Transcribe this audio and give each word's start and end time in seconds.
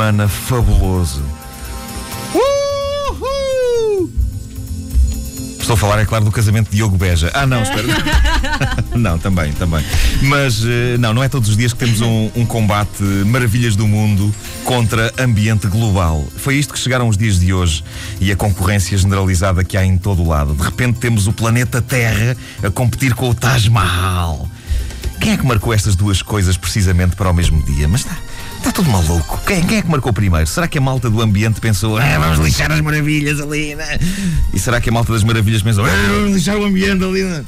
semana 0.00 0.26
fabuloso. 0.28 1.22
Uhul! 2.34 4.10
Estou 5.60 5.74
a 5.74 5.76
falar, 5.76 6.00
é 6.00 6.06
claro, 6.06 6.24
do 6.24 6.32
casamento 6.32 6.70
de 6.70 6.76
Diogo 6.78 6.96
Beja. 6.96 7.30
Ah, 7.34 7.44
não, 7.46 7.62
espera. 7.62 7.86
não, 8.96 9.18
também, 9.18 9.52
também. 9.52 9.84
Mas 10.22 10.64
eh, 10.64 10.96
não, 10.98 11.12
não 11.12 11.22
é 11.22 11.28
todos 11.28 11.50
os 11.50 11.56
dias 11.56 11.74
que 11.74 11.80
temos 11.80 12.00
um, 12.00 12.30
um 12.34 12.46
combate 12.46 13.02
maravilhas 13.26 13.76
do 13.76 13.86
mundo 13.86 14.34
contra 14.64 15.12
ambiente 15.18 15.66
global. 15.66 16.24
Foi 16.38 16.54
isto 16.54 16.72
que 16.72 16.78
chegaram 16.78 17.06
os 17.06 17.18
dias 17.18 17.38
de 17.38 17.52
hoje 17.52 17.84
e 18.22 18.32
a 18.32 18.36
concorrência 18.36 18.96
generalizada 18.96 19.62
que 19.62 19.76
há 19.76 19.84
em 19.84 19.98
todo 19.98 20.22
o 20.22 20.28
lado. 20.28 20.54
De 20.54 20.62
repente 20.62 20.98
temos 20.98 21.26
o 21.26 21.32
planeta 21.32 21.82
Terra 21.82 22.34
a 22.62 22.70
competir 22.70 23.12
com 23.12 23.28
o 23.28 23.34
Taj 23.34 23.68
Mahal. 23.68 24.48
Quem 25.20 25.32
é 25.32 25.36
que 25.36 25.44
marcou 25.44 25.74
estas 25.74 25.94
duas 25.94 26.22
coisas 26.22 26.56
precisamente 26.56 27.16
para 27.16 27.30
o 27.30 27.34
mesmo 27.34 27.62
dia? 27.62 27.86
Mas 27.86 28.00
está. 28.00 28.16
Está 28.70 28.84
tudo 28.84 28.92
maluco. 28.92 29.40
Quem, 29.44 29.66
quem, 29.66 29.78
é 29.78 29.82
que 29.82 29.88
marcou 29.88 30.12
primeiro? 30.12 30.46
Será 30.46 30.68
que 30.68 30.78
a 30.78 30.80
malta 30.80 31.10
do 31.10 31.20
ambiente 31.20 31.60
pensou, 31.60 31.98
ah, 31.98 32.18
vamos 32.20 32.38
lixar 32.38 32.70
as 32.70 32.80
maravilhas 32.80 33.40
ali, 33.40 33.74
né? 33.74 33.98
E 34.54 34.60
será 34.60 34.80
que 34.80 34.88
a 34.88 34.92
malta 34.92 35.12
das 35.12 35.24
maravilhas 35.24 35.60
pensou, 35.60 35.84
ah, 35.84 35.88
vamos 36.08 36.36
lixar 36.36 36.56
o 36.56 36.64
ambiente 36.64 37.02
ali, 37.02 37.24
né? 37.24 37.44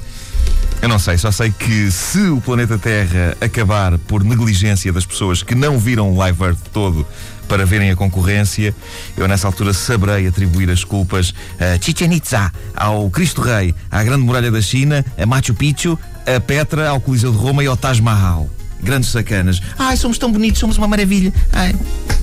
Eu 0.83 0.89
não 0.89 0.98
sei, 0.98 1.17
só 1.17 1.31
sei 1.31 1.53
que 1.56 1.92
se 1.92 2.19
o 2.19 2.41
planeta 2.41 2.77
Terra 2.77 3.37
acabar 3.41 3.97
por 3.98 4.25
negligência 4.25 4.92
das 4.92 5.06
pessoas 5.06 5.45
que 5.45 5.55
não 5.55 5.79
viram 5.79 6.12
o 6.12 6.17
Live 6.17 6.42
Earth 6.42 6.59
todo 6.73 7.06
para 7.47 7.64
verem 7.64 7.92
a 7.92 7.95
concorrência, 7.95 8.75
eu 9.17 9.29
nessa 9.29 9.47
altura 9.47 9.73
saberei 9.73 10.27
atribuir 10.27 10.70
as 10.70 10.83
culpas 10.83 11.33
a 11.61 11.81
Chichen 11.81 12.14
Itza, 12.14 12.51
ao 12.75 13.09
Cristo 13.11 13.42
Rei, 13.42 13.73
à 13.89 14.03
Grande 14.03 14.25
Muralha 14.25 14.51
da 14.51 14.61
China, 14.61 15.05
a 15.17 15.25
Machu 15.25 15.55
Picchu, 15.55 15.97
a 16.27 16.41
Petra, 16.41 16.89
ao 16.89 17.01
Coliseu 17.01 17.31
de 17.31 17.39
Roma 17.39 17.62
e 17.62 17.69
ao 17.69 17.77
Taj 17.77 18.03
Mahal 18.03 18.51
grandes 18.83 19.11
sacanas. 19.11 19.61
Ai, 19.79 19.97
somos 19.97 20.19
tão 20.19 20.31
bonitos, 20.31 20.61
somos 20.61 20.79
uma 20.79 20.89
maravilha. 20.89 21.33
Ai, 21.53 21.75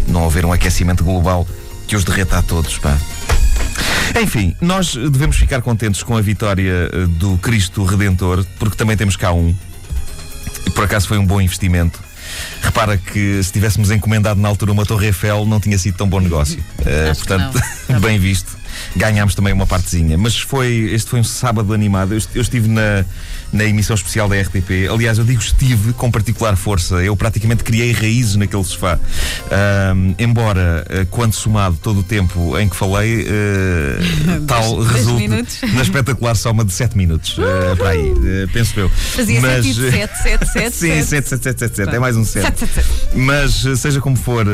não 0.08 0.26
haver 0.26 0.46
um 0.46 0.52
aquecimento 0.52 1.04
global 1.04 1.48
que 1.88 1.96
os 1.96 2.04
derreta 2.04 2.38
a 2.38 2.42
todos, 2.42 2.78
pá. 2.78 2.98
Enfim, 4.22 4.56
nós 4.60 4.96
devemos 4.96 5.38
ficar 5.38 5.62
contentes 5.62 6.04
com 6.04 6.18
a 6.18 6.22
vitória 6.22 6.90
eh, 6.92 7.06
do 7.08 7.38
Cristo 7.38 7.84
Redentor, 7.84 8.46
porque 8.58 8.76
também 8.76 8.98
temos 8.98 9.16
cá 9.16 9.32
um. 9.32 9.56
E 10.66 10.70
por 10.72 10.84
acaso 10.84 11.08
foi 11.08 11.18
um 11.18 11.26
bom 11.26 11.40
investimento. 11.40 12.00
Repara 12.62 12.98
que 12.98 13.42
se 13.44 13.52
tivéssemos 13.52 13.92
encomendado 13.92 14.40
na 14.40 14.48
altura 14.48 14.72
uma 14.72 14.86
Torre 14.86 15.08
Eiffel, 15.08 15.46
não 15.46 15.60
tinha 15.60 15.78
sido 15.78 15.96
tão 15.98 16.08
bom 16.08 16.20
negócio. 16.20 16.60
Uh, 16.80 17.16
portanto, 17.16 17.60
bem 18.02 18.20
visto 18.20 18.59
ganhámos 18.96 19.36
também 19.36 19.54
uma 19.54 19.68
partezinha. 19.68 20.18
Mas 20.18 20.40
foi, 20.40 20.90
este 20.94 21.10
foi 21.10 21.20
um 21.20 21.24
sábado 21.24 21.74
animado. 21.74 22.14
Eu, 22.14 22.22
eu 22.36 22.42
estive 22.42 22.68
na, 22.68 23.06
na 23.52 23.64
emissão 23.66 23.96
especial 23.96 24.30
da 24.30 24.40
RTP. 24.40 24.88
Aliás, 24.92 25.18
eu 25.18 25.26
digo 25.26 25.42
estive 25.42 25.94
com 25.94 26.12
particular 26.12 26.56
força. 26.56 26.96
Eu 26.96 27.16
praticamente 27.16 27.64
criei 27.64 27.92
raízes 27.92 28.36
naquele 28.36 28.64
sofá. 28.64 28.96
Uh, 28.98 30.16
embora, 30.20 30.86
uh, 30.90 31.06
quando 31.08 31.34
somado 31.34 31.78
todo 31.82 32.02
o 32.02 32.04
tempo 32.04 32.58
em 32.58 32.70
que 32.70 32.76
falei, 32.76 33.24
uh, 33.24 34.46
tal 34.46 34.80
resulte 34.82 35.66
na 35.74 35.82
espetacular 35.82 36.36
soma 36.36 36.64
de 36.64 36.74
7 36.74 36.96
minutos. 36.98 37.38
Uh, 37.38 37.76
para 37.78 37.90
aí, 37.90 38.14
penso 38.54 38.80
eu. 38.80 38.90
Fazia 38.90 39.42
Mas, 39.42 39.66
7, 39.66 39.92
7, 39.92 40.18
7, 40.18 40.48
7. 40.48 40.76
Sim, 40.76 41.04
7, 41.04 41.30
7, 41.30 41.44
7, 41.44 41.60
7, 41.60 41.76
7. 41.76 41.96
É 41.96 42.00
mais 42.00 42.16
um 42.16 42.24
7. 42.24 42.46
7, 42.46 42.60
7, 42.60 42.74
7. 42.74 42.88
Mas, 43.16 43.80
seja 43.80 44.00
como 44.00 44.16
for, 44.16 44.46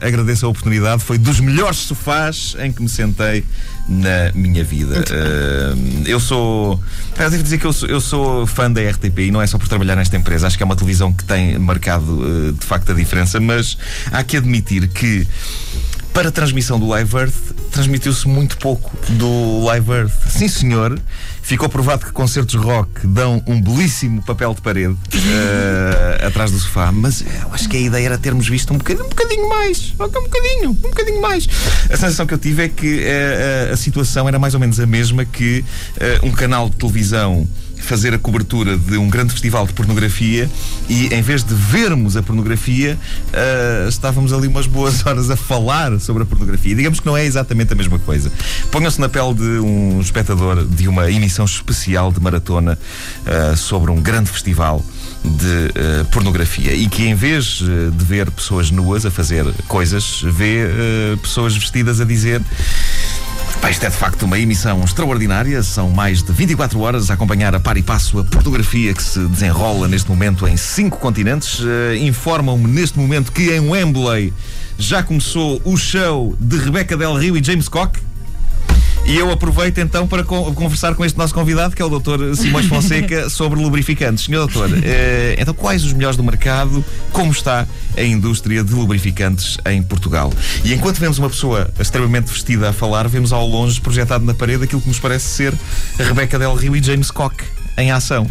agradeço 0.00 0.46
a 0.46 0.48
oportunidade. 0.48 1.02
Foi 1.02 1.18
dos 1.18 1.40
melhores 1.40 1.78
sofás 1.78 2.56
em 2.58 2.72
que 2.72 2.82
me 2.82 2.88
sentei 2.88 3.39
na 3.88 4.30
minha 4.34 4.62
vida. 4.62 5.00
Uh, 5.00 6.02
eu 6.06 6.20
sou. 6.20 6.80
Eu 7.18 7.30
devo 7.30 7.42
dizer 7.42 7.58
que 7.58 7.66
eu 7.66 7.72
sou, 7.72 7.88
eu 7.88 8.00
sou 8.00 8.46
fã 8.46 8.70
da 8.70 8.80
RTP 8.80 9.18
e 9.18 9.30
não 9.30 9.42
é 9.42 9.46
só 9.46 9.58
por 9.58 9.68
trabalhar 9.68 9.96
nesta 9.96 10.16
empresa. 10.16 10.46
Acho 10.46 10.56
que 10.56 10.62
é 10.62 10.66
uma 10.66 10.76
televisão 10.76 11.12
que 11.12 11.24
tem 11.24 11.58
marcado 11.58 12.20
uh, 12.20 12.52
de 12.52 12.64
facto 12.64 12.92
a 12.92 12.94
diferença, 12.94 13.40
mas 13.40 13.76
há 14.12 14.22
que 14.22 14.36
admitir 14.36 14.88
que 14.88 15.26
para 16.12 16.28
a 16.28 16.32
transmissão 16.32 16.78
do 16.78 16.86
Live 16.88 17.16
Earth, 17.16 17.34
transmitiu-se 17.70 18.26
muito 18.26 18.56
pouco 18.58 18.90
do 19.10 19.64
Live 19.64 19.90
Earth. 19.90 20.28
Sim, 20.28 20.48
senhor. 20.48 21.00
Ficou 21.42 21.68
provado 21.68 22.04
que 22.06 22.12
concertos 22.12 22.54
rock 22.54 23.06
dão 23.06 23.42
um 23.46 23.60
belíssimo 23.60 24.22
papel 24.22 24.54
de 24.54 24.60
parede 24.60 24.92
uh, 24.92 26.26
atrás 26.26 26.50
do 26.50 26.58
sofá, 26.58 26.92
mas 26.92 27.22
eu 27.22 27.52
acho 27.52 27.68
que 27.68 27.76
a 27.76 27.80
ideia 27.80 28.06
era 28.06 28.18
termos 28.18 28.46
visto 28.46 28.72
um 28.72 28.78
bocadinho, 28.78 29.06
um 29.06 29.08
bocadinho 29.08 29.48
mais. 29.48 29.94
Um 29.98 30.06
bocadinho, 30.06 30.70
um 30.70 30.74
bocadinho 30.74 31.20
mais. 31.20 31.48
A 31.86 31.96
sensação 31.96 32.26
que 32.26 32.34
eu 32.34 32.38
tive 32.38 32.64
é 32.64 32.68
que 32.68 33.00
uh, 33.00 33.72
a 33.72 33.76
situação 33.76 34.28
era 34.28 34.38
mais 34.38 34.54
ou 34.54 34.60
menos 34.60 34.78
a 34.78 34.86
mesma 34.86 35.24
que 35.24 35.64
uh, 35.96 36.26
um 36.26 36.30
canal 36.30 36.68
de 36.68 36.76
televisão 36.76 37.48
fazer 37.80 38.14
a 38.14 38.18
cobertura 38.18 38.76
de 38.76 38.96
um 38.96 39.08
grande 39.08 39.32
festival 39.32 39.66
de 39.66 39.72
pornografia 39.72 40.48
e 40.88 41.12
em 41.12 41.22
vez 41.22 41.42
de 41.42 41.54
vermos 41.54 42.16
a 42.16 42.22
pornografia, 42.22 42.98
uh, 43.28 43.88
estávamos 43.88 44.32
ali 44.32 44.46
umas 44.48 44.66
boas 44.66 45.04
horas 45.06 45.30
a 45.30 45.36
falar 45.36 45.98
sobre 46.00 46.22
a 46.22 46.26
pornografia. 46.26 46.74
Digamos 46.74 47.00
que 47.00 47.06
não 47.06 47.16
é 47.16 47.24
exatamente 47.24 47.72
a 47.72 47.76
mesma 47.76 47.98
coisa. 47.98 48.30
Ponham-se 48.70 49.00
na 49.00 49.08
pele 49.08 49.34
de 49.34 49.58
um 49.60 50.00
espectador 50.00 50.64
de 50.64 50.88
uma 50.88 51.10
emissão 51.10 51.44
especial 51.44 52.12
de 52.12 52.20
maratona 52.20 52.78
uh, 53.26 53.56
sobre 53.56 53.90
um 53.90 54.00
grande 54.00 54.30
festival 54.30 54.84
de 55.24 56.02
uh, 56.02 56.04
pornografia 56.06 56.72
e 56.72 56.88
que 56.88 57.06
em 57.06 57.14
vez 57.14 57.60
de 57.60 58.04
ver 58.04 58.30
pessoas 58.30 58.70
nuas 58.70 59.04
a 59.04 59.10
fazer 59.10 59.44
coisas, 59.68 60.22
vê 60.24 60.66
pessoas 61.22 61.56
vestidas 61.56 62.00
a 62.00 62.04
dizer 62.04 62.40
Isto 63.68 63.86
é 63.86 63.90
de 63.90 63.96
facto 63.96 64.24
uma 64.24 64.38
emissão 64.38 64.82
extraordinária. 64.82 65.62
São 65.62 65.90
mais 65.90 66.22
de 66.22 66.32
24 66.32 66.80
horas 66.80 67.08
a 67.10 67.14
acompanhar 67.14 67.54
a 67.54 67.60
par 67.60 67.76
e 67.76 67.82
passo 67.82 68.18
a 68.18 68.24
fotografia 68.24 68.92
que 68.92 69.02
se 69.02 69.20
desenrola 69.28 69.86
neste 69.86 70.08
momento 70.08 70.46
em 70.48 70.56
cinco 70.56 70.98
continentes. 70.98 71.60
Uh, 71.60 71.94
Informam-me 72.00 72.66
neste 72.66 72.98
momento 72.98 73.30
que 73.30 73.52
em 73.52 73.60
Wembley 73.60 74.32
já 74.76 75.02
começou 75.02 75.62
o 75.64 75.76
show 75.76 76.36
de 76.40 76.56
Rebecca 76.56 76.96
Del 76.96 77.14
Rio 77.14 77.36
e 77.36 77.44
James 77.44 77.68
Cock. 77.68 78.09
E 79.10 79.16
eu 79.16 79.28
aproveito 79.28 79.78
então 79.78 80.06
para 80.06 80.22
conversar 80.22 80.94
com 80.94 81.04
este 81.04 81.18
nosso 81.18 81.34
convidado, 81.34 81.74
que 81.74 81.82
é 81.82 81.84
o 81.84 81.88
Dr. 81.98 82.32
Simões 82.36 82.66
Fonseca, 82.66 83.26
sobre 83.28 83.60
lubrificantes. 83.60 84.24
Senhor 84.24 84.46
Doutor, 84.46 84.70
eh, 84.84 85.34
então 85.36 85.52
quais 85.52 85.82
os 85.84 85.92
melhores 85.92 86.16
do 86.16 86.22
mercado? 86.22 86.84
Como 87.10 87.32
está 87.32 87.66
a 87.96 88.02
indústria 88.04 88.62
de 88.62 88.72
lubrificantes 88.72 89.58
em 89.66 89.82
Portugal? 89.82 90.32
E 90.62 90.72
enquanto 90.72 90.98
vemos 90.98 91.18
uma 91.18 91.28
pessoa 91.28 91.68
extremamente 91.80 92.30
vestida 92.30 92.68
a 92.70 92.72
falar, 92.72 93.08
vemos 93.08 93.32
ao 93.32 93.44
longe, 93.44 93.80
projetado 93.80 94.24
na 94.24 94.32
parede, 94.32 94.62
aquilo 94.62 94.80
que 94.80 94.86
nos 94.88 95.00
parece 95.00 95.26
ser 95.26 95.54
a 95.98 96.04
Rebecca 96.04 96.38
Del 96.38 96.54
Rio 96.54 96.76
e 96.76 96.80
James 96.80 97.10
Cock 97.10 97.42
em 97.76 97.90
ação. 97.90 98.30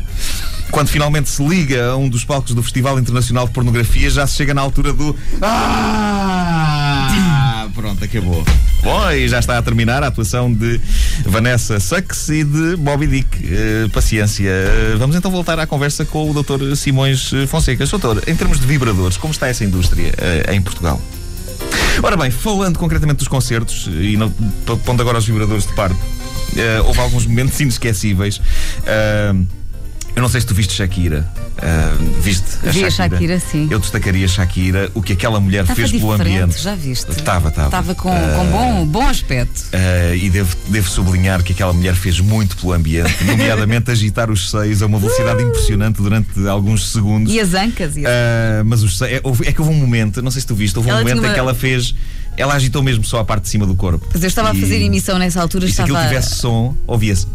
Quando 0.71 0.87
finalmente 0.87 1.27
se 1.27 1.45
liga 1.45 1.89
a 1.89 1.97
um 1.97 2.07
dos 2.07 2.23
palcos 2.23 2.53
do 2.53 2.63
Festival 2.63 2.97
Internacional 2.97 3.47
de 3.47 3.51
Pornografia, 3.51 4.09
já 4.09 4.25
se 4.25 4.37
chega 4.37 4.53
na 4.53 4.61
altura 4.61 4.93
do. 4.93 5.13
Ah! 5.41 6.08
Acabou. 8.09 8.43
Bom, 8.81 9.11
e 9.11 9.27
já 9.27 9.37
está 9.37 9.59
a 9.59 9.61
terminar 9.61 10.01
a 10.01 10.07
atuação 10.07 10.51
de 10.51 10.81
Vanessa 11.25 11.79
Sachs 11.79 12.29
e 12.29 12.43
de 12.43 12.75
Bobby 12.75 13.05
Dick. 13.05 13.37
Uh, 13.37 13.89
paciência. 13.89 14.49
Uh, 14.49 14.97
vamos 14.97 15.15
então 15.15 15.29
voltar 15.29 15.59
à 15.59 15.67
conversa 15.67 16.03
com 16.05 16.31
o 16.31 16.43
Dr. 16.43 16.75
Simões 16.75 17.29
Fonseca. 17.47 17.85
Doutor, 17.85 18.23
em 18.25 18.35
termos 18.35 18.59
de 18.59 18.65
vibradores, 18.65 19.15
como 19.15 19.31
está 19.31 19.47
essa 19.47 19.63
indústria 19.63 20.11
uh, 20.11 20.51
em 20.51 20.59
Portugal? 20.59 20.99
Ora 22.01 22.17
bem, 22.17 22.31
falando 22.31 22.79
concretamente 22.79 23.19
dos 23.19 23.27
concertos, 23.27 23.87
e 23.87 24.17
pondo 24.83 25.01
agora 25.01 25.19
os 25.19 25.25
vibradores 25.25 25.67
de 25.67 25.73
parte, 25.73 25.99
houve 26.85 26.99
alguns 26.99 27.27
momentos 27.27 27.59
inesquecíveis. 27.61 28.37
Uh, 28.37 29.45
eu 30.19 30.21
não 30.21 30.27
sei 30.29 30.41
se 30.41 30.47
tu 30.47 30.53
viste 30.53 30.73
Shakira. 30.73 31.25
Uh, 31.55 32.19
viste 32.19 32.43
a 32.67 32.71
Vi 32.71 32.79
Shakira? 32.79 32.87
a 32.87 32.91
Shakira, 32.91 33.39
sim. 33.39 33.67
Eu 33.71 33.79
destacaria 33.79 34.27
Shakira, 34.27 34.91
o 34.93 35.01
que 35.01 35.13
aquela 35.13 35.39
mulher 35.39 35.65
Tava 35.65 35.77
fez 35.77 35.93
pelo 35.93 36.11
ambiente. 36.11 36.61
Já 36.61 36.75
viste? 36.75 37.09
Estava, 37.09 37.47
estava. 37.47 37.67
Estava 37.67 37.95
com, 37.95 38.09
uh, 38.09 38.35
com 38.35 38.45
bom, 38.47 38.85
bom 38.85 39.07
aspecto. 39.07 39.61
Uh, 39.73 40.15
e 40.15 40.29
devo, 40.29 40.53
devo 40.67 40.89
sublinhar 40.89 41.41
que 41.41 41.53
aquela 41.53 41.71
mulher 41.71 41.95
fez 41.95 42.19
muito 42.19 42.57
pelo 42.57 42.73
ambiente, 42.73 43.23
nomeadamente 43.23 43.91
agitar 43.91 44.29
os 44.29 44.51
seios 44.51 44.81
a 44.81 44.87
uma 44.87 44.99
velocidade 44.99 45.41
impressionante 45.41 46.01
durante 46.01 46.45
alguns 46.49 46.89
segundos. 46.91 47.33
E 47.33 47.39
as 47.39 47.53
ancas. 47.53 47.95
E 47.95 48.05
as... 48.05 48.11
mas 48.65 48.83
os 48.83 48.97
seios, 48.97 49.21
é, 49.23 49.49
é, 49.49 49.53
que 49.53 49.61
houve 49.61 49.73
um 49.73 49.77
momento, 49.77 50.21
não 50.21 50.31
sei 50.31 50.41
se 50.41 50.47
tu 50.47 50.53
viste, 50.53 50.77
houve 50.77 50.89
um 50.89 50.91
ela 50.91 51.01
momento 51.01 51.19
uma... 51.19 51.29
em 51.29 51.33
que 51.33 51.39
ela 51.39 51.55
fez. 51.55 51.95
Ela 52.35 52.55
agitou 52.55 52.83
mesmo 52.83 53.05
só 53.05 53.19
a 53.19 53.25
parte 53.25 53.43
de 53.43 53.49
cima 53.49 53.65
do 53.65 53.75
corpo. 53.75 54.05
Mas 54.13 54.21
eu 54.21 54.27
estava 54.27 54.53
e, 54.53 54.57
a 54.57 54.61
fazer 54.61 54.81
emissão 54.81 55.17
nessa 55.17 55.41
altura. 55.41 55.63
E 55.63 55.67
se 55.67 55.71
estava... 55.71 55.91
aquilo 55.91 56.09
tivesse 56.09 56.35
som, 56.35 56.75
ouvia-se. 56.85 57.25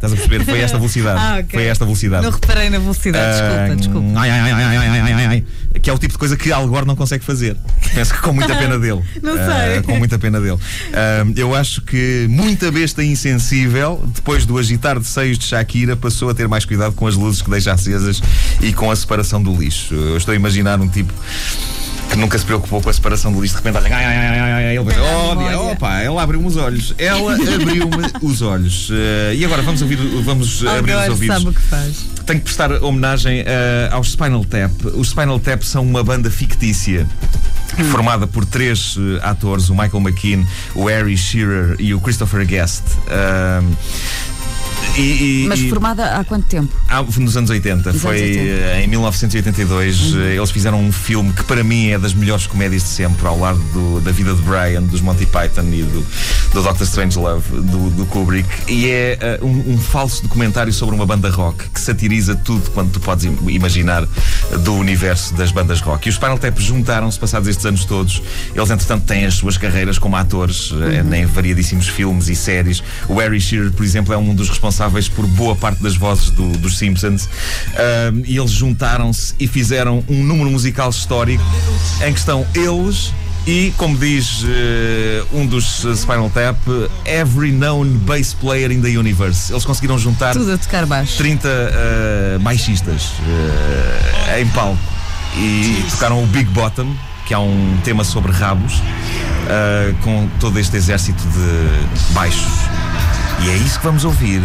Estás 0.00 0.14
a 0.14 0.16
perceber? 0.16 0.44
Foi 0.46 0.60
esta 0.60 0.78
velocidade. 0.78 1.20
ah, 1.20 1.40
okay. 1.40 1.60
Foi 1.60 1.64
esta 1.64 1.84
velocidade. 1.84 2.24
Não 2.24 2.30
reparei 2.30 2.70
na 2.70 2.78
velocidade, 2.78 3.38
desculpa, 3.38 3.76
desculpa. 3.76 4.20
Ai, 4.20 4.30
ai, 4.30 4.40
ai, 4.40 4.52
ai, 4.52 4.76
ai, 4.76 5.12
ai, 5.12 5.26
ai, 5.26 5.44
Que 5.78 5.90
é 5.90 5.92
o 5.92 5.98
tipo 5.98 6.14
de 6.14 6.18
coisa 6.18 6.38
que 6.38 6.50
Al 6.50 6.66
Gore 6.66 6.86
não 6.86 6.96
consegue 6.96 7.22
fazer. 7.22 7.54
Penso 7.94 8.14
que 8.14 8.20
com 8.22 8.32
muita 8.32 8.56
pena 8.56 8.78
dele. 8.80 9.02
não 9.22 9.34
sei. 9.34 9.78
Uh, 9.78 9.82
com 9.82 9.96
muita 9.98 10.18
pena 10.18 10.40
dele. 10.40 10.54
Uh, 10.54 11.32
eu 11.36 11.54
acho 11.54 11.82
que 11.82 12.26
muita 12.30 12.72
besta 12.72 13.04
insensível, 13.04 14.02
depois 14.14 14.46
do 14.46 14.56
agitar 14.56 14.98
de 14.98 15.06
seios 15.06 15.38
de 15.38 15.44
Shakira, 15.44 15.94
passou 15.94 16.30
a 16.30 16.34
ter 16.34 16.48
mais 16.48 16.64
cuidado 16.64 16.94
com 16.94 17.06
as 17.06 17.14
luzes 17.14 17.42
que 17.42 17.50
deixa 17.50 17.70
acesas 17.70 18.22
e 18.62 18.72
com 18.72 18.90
a 18.90 18.96
separação 18.96 19.42
do 19.42 19.54
lixo. 19.54 19.94
Eu 19.94 20.16
estou 20.16 20.32
a 20.32 20.34
imaginar 20.34 20.80
um 20.80 20.88
tipo 20.88 21.12
que 22.10 22.16
nunca 22.16 22.36
se 22.36 22.44
preocupou 22.44 22.82
com 22.82 22.90
a 22.90 22.92
separação 22.92 23.32
do 23.32 23.40
lixo. 23.40 23.54
De 23.54 23.62
repente, 23.62 23.82
olha, 23.82 23.96
ai, 23.96 24.04
ai, 24.04 24.16
ai, 24.16 24.38
ai, 24.38 24.52
ai, 24.52 24.76
ele 24.76 25.56
oh, 25.56 25.72
opa, 25.72 26.00
ela 26.00 26.22
abriu-me 26.22 26.46
os 26.46 26.56
olhos. 26.56 26.94
Ela 26.98 27.34
abriu-me 27.34 28.12
os 28.20 28.42
olhos. 28.42 28.90
Uh, 28.90 29.34
e 29.34 29.44
agora 29.44 29.62
vamos 29.62 29.80
ouvir, 29.80 29.96
vamos 30.24 30.66
abrir 30.66 30.94
os 30.94 31.08
ouvidos. 31.08 31.36
sabe 31.36 31.48
o 31.48 31.52
que 31.54 31.62
faz. 31.62 32.06
Tenho 32.26 32.40
que 32.40 32.44
prestar 32.44 32.72
homenagem 32.82 33.42
uh, 33.42 33.94
aos 33.94 34.10
Spinal 34.10 34.44
Tap. 34.44 34.72
Os 34.94 35.08
Spinal 35.08 35.38
Tap 35.38 35.62
são 35.62 35.82
uma 35.82 36.02
banda 36.02 36.30
fictícia 36.30 37.06
formada 37.90 38.26
por 38.26 38.44
três 38.44 38.96
uh, 38.96 39.20
atores, 39.22 39.68
o 39.68 39.74
Michael 39.74 40.00
McKean, 40.00 40.44
o 40.74 40.86
Harry 40.86 41.16
Shearer 41.16 41.76
e 41.78 41.94
o 41.94 42.00
Christopher 42.00 42.44
Guest. 42.46 42.82
Uh, 43.06 43.76
e, 45.00 45.44
e, 45.44 45.48
Mas 45.48 45.60
formada 45.62 46.16
há 46.16 46.24
quanto 46.24 46.46
tempo? 46.46 46.72
Ah, 46.88 47.02
nos 47.02 47.36
anos 47.36 47.50
80. 47.50 47.92
Nos 47.92 48.02
Foi 48.02 48.18
anos 48.18 48.36
80. 48.36 48.50
Eh, 48.50 48.84
em 48.84 48.88
1982. 48.88 50.12
Uhum. 50.12 50.20
Eh, 50.20 50.36
eles 50.36 50.50
fizeram 50.50 50.80
um 50.80 50.92
filme 50.92 51.32
que 51.32 51.44
para 51.44 51.64
mim 51.64 51.90
é 51.90 51.98
das 51.98 52.12
melhores 52.12 52.46
comédias 52.46 52.82
de 52.82 52.88
sempre, 52.88 53.26
ao 53.26 53.38
lado 53.38 53.58
do, 53.72 54.00
da 54.00 54.12
vida 54.12 54.34
de 54.34 54.42
Brian, 54.42 54.82
dos 54.82 55.00
Monty 55.00 55.26
Python 55.26 55.66
e 55.72 55.82
do, 55.82 56.06
do 56.52 56.62
Doctor 56.62 56.86
Strangelove, 56.86 57.60
do, 57.60 57.90
do 57.90 58.06
Kubrick. 58.06 58.48
E 58.68 58.88
é 58.88 59.38
uh, 59.40 59.46
um, 59.46 59.74
um, 59.74 59.78
falso 59.78 60.22
documentário 60.22 60.72
sobre 60.72 60.94
uma 60.94 61.06
banda 61.06 61.30
rock 61.30 61.68
que 61.70 61.80
satiriza 61.80 62.34
tudo 62.34 62.70
quanto 62.70 62.92
tu 62.92 63.00
podes 63.00 63.24
imaginar 63.48 64.06
do 64.62 64.74
universo 64.74 65.34
das 65.34 65.50
bandas 65.50 65.80
rock. 65.80 66.08
E 66.08 66.10
os 66.10 66.16
Spinal 66.16 66.38
Tap 66.38 66.58
juntaram-se 66.58 67.18
passados 67.18 67.48
estes 67.48 67.64
anos 67.64 67.84
todos. 67.84 68.22
Eles, 68.54 68.70
entretanto, 68.70 69.04
têm 69.06 69.24
as 69.24 69.34
suas 69.34 69.56
carreiras 69.56 69.98
como 69.98 70.16
atores 70.16 70.70
uhum. 70.70 71.14
em 71.14 71.24
variadíssimos 71.24 71.88
filmes 71.88 72.28
e 72.28 72.36
séries. 72.36 72.82
O 73.08 73.18
Harry 73.18 73.40
Shearer, 73.40 73.72
por 73.72 73.84
exemplo, 73.84 74.12
é 74.12 74.18
um 74.18 74.34
dos 74.34 74.48
responsáveis 74.48 74.89
responsáveis 74.90 75.08
por 75.08 75.26
boa 75.26 75.54
parte 75.54 75.82
das 75.82 75.96
vozes 75.96 76.30
do, 76.30 76.48
dos 76.58 76.76
Simpsons. 76.76 77.24
Uh, 77.24 78.22
e 78.26 78.36
eles 78.36 78.50
juntaram-se 78.50 79.34
e 79.38 79.46
fizeram 79.46 80.04
um 80.08 80.22
número 80.22 80.50
musical 80.50 80.90
histórico 80.90 81.44
em 82.04 82.12
que 82.12 82.18
estão 82.18 82.46
eles 82.54 83.12
e, 83.46 83.72
como 83.76 83.96
diz 83.96 84.42
uh, 84.42 84.46
um 85.32 85.46
dos 85.46 85.86
Spinal 85.94 86.30
Tap, 86.30 86.58
every 87.06 87.52
known 87.52 87.98
bass 87.98 88.34
player 88.34 88.70
in 88.70 88.82
the 88.82 88.88
universe. 88.88 89.52
Eles 89.52 89.64
conseguiram 89.64 89.98
juntar 89.98 90.32
Tudo 90.34 90.52
a 90.52 90.58
tocar 90.58 90.84
baixo. 90.86 91.16
30 91.16 91.48
uh, 91.48 91.50
ah, 91.50 92.38
baixistas 92.40 93.04
uh, 93.04 94.38
em 94.38 94.46
palco 94.48 94.78
e 95.36 95.84
tocaram 95.90 96.22
o 96.22 96.26
Big 96.26 96.50
Bottom, 96.50 96.94
que 97.26 97.32
é 97.32 97.38
um 97.38 97.78
tema 97.84 98.02
sobre 98.02 98.32
rabos, 98.32 98.82
com 100.02 100.28
todo 100.40 100.58
este 100.58 100.76
exército 100.76 101.22
de 101.22 102.12
baixos. 102.12 102.52
E 103.42 103.48
é 103.48 103.56
isso 103.56 103.78
que 103.78 103.86
vamos 103.86 104.04
ouvir 104.04 104.42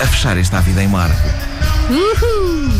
a 0.00 0.06
fechar 0.06 0.36
esta 0.38 0.60
vida 0.60 0.82
em 0.82 0.88
Marco. 0.88 1.28
Uhul. 1.90 2.70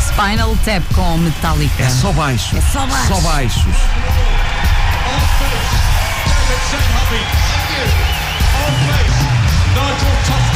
Spinal 0.00 0.56
Tap 0.64 0.82
com 0.94 1.18
Metallica. 1.18 1.82
É 1.82 1.90
só 1.90 2.12
baixo. 2.12 2.56
É 2.56 2.60
só 2.60 2.86
baixo. 2.86 3.08
Só 3.08 3.20
baixos. 3.20 3.76
Spinal 9.74 10.55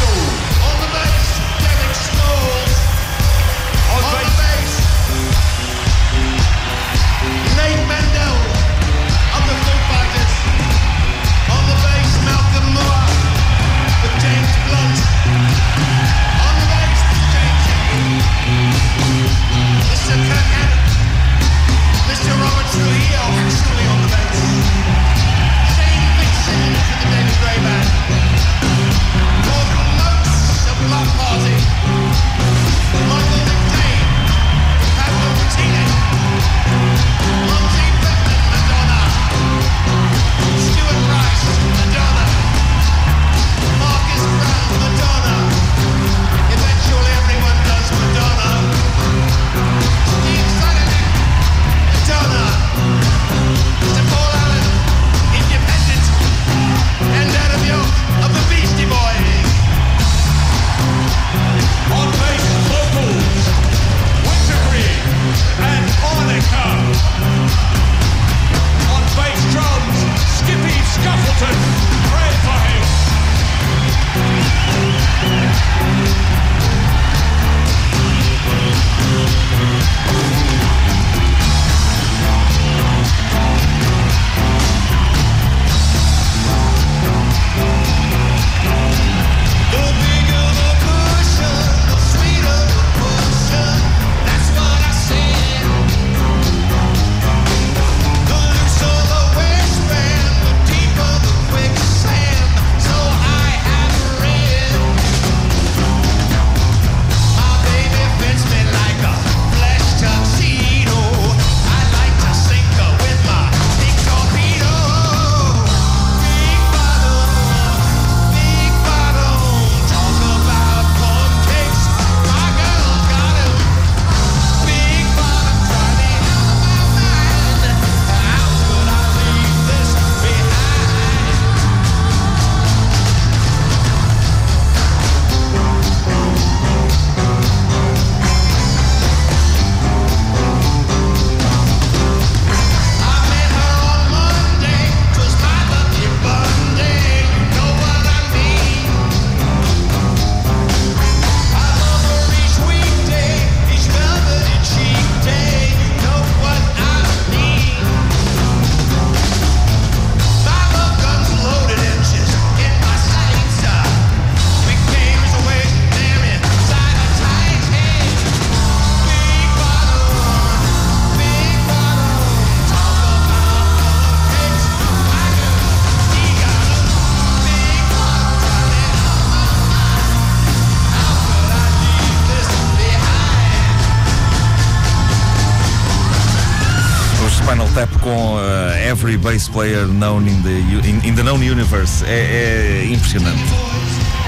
every 188.91 189.17
bass 189.17 189.49
player 189.49 189.87
known 189.87 190.27
in 190.27 190.43
the, 190.43 190.59
in, 190.85 191.01
in 191.05 191.15
the 191.15 191.23
known 191.23 191.41
universe. 191.43 192.05
É, 192.05 192.83
é 192.83 192.93
impressionante. 192.93 193.41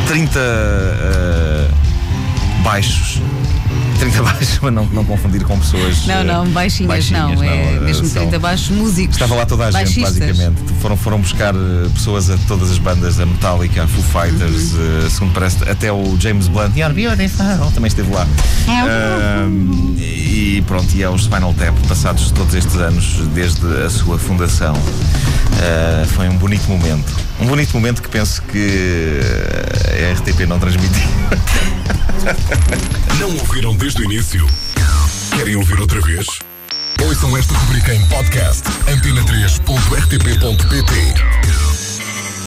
30 0.06 0.38
uh, 0.38 0.40
baixos. 0.40 1.61
30 4.42 4.52
baixos, 4.52 4.58
mas 4.60 4.74
não, 4.74 4.86
não 4.86 5.04
confundir 5.04 5.44
com 5.44 5.58
pessoas. 5.58 6.06
Não, 6.06 6.24
não, 6.24 6.46
baixinhas, 6.48 6.88
baixinhas 6.88 7.40
não. 7.40 7.44
É 7.44 7.74
não, 7.74 7.82
mesmo 7.82 8.06
são, 8.06 8.22
30 8.22 8.38
baixos 8.38 8.68
músicos. 8.70 9.16
Estava 9.16 9.34
lá 9.34 9.46
toda 9.46 9.66
a 9.66 9.70
gente, 9.70 10.00
basicamente. 10.00 10.62
Foram, 10.80 10.96
foram 10.96 11.20
buscar 11.20 11.54
pessoas 11.94 12.30
a 12.30 12.36
todas 12.48 12.70
as 12.70 12.78
bandas, 12.78 13.20
a 13.20 13.26
Metallica, 13.26 13.84
a 13.84 13.88
Foo 13.88 14.02
Fighters, 14.02 14.72
uhum. 14.72 15.06
uh, 15.06 15.10
segundo 15.10 15.32
parece, 15.32 15.68
até 15.68 15.92
o 15.92 16.16
James 16.18 16.48
Blunt. 16.48 16.76
Também 17.72 17.88
esteve 17.88 18.12
lá. 18.12 18.26
Uh, 18.26 19.98
e 19.98 20.62
pronto, 20.66 20.94
e 20.94 21.04
aos 21.04 21.22
Spinal 21.22 21.54
Tap, 21.54 21.74
passados 21.88 22.30
todos 22.30 22.54
estes 22.54 22.76
anos, 22.76 23.18
desde 23.34 23.66
a 23.84 23.90
sua 23.90 24.18
fundação. 24.18 24.74
Uh, 24.74 26.06
foi 26.08 26.28
um 26.28 26.36
bonito 26.36 26.68
momento. 26.68 27.31
Um 27.42 27.46
bonito 27.46 27.74
momento 27.74 28.00
que 28.00 28.08
penso 28.08 28.40
que 28.42 29.18
a 29.90 30.12
RTP 30.12 30.46
não 30.46 30.60
transmitiu. 30.60 31.08
Não 33.18 33.36
ouviram 33.36 33.74
desde 33.74 34.00
o 34.00 34.04
início? 34.04 34.46
Querem 35.36 35.56
ouvir 35.56 35.80
outra 35.80 36.00
vez? 36.02 36.24
Ouçam 37.02 37.36
esta 37.36 37.52
rubrica 37.54 37.92
em 37.92 38.06
podcast 38.06 38.62
antena3.rtp.pt 38.86 41.71